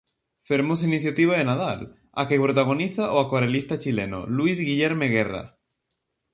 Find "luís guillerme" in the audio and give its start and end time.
4.37-5.07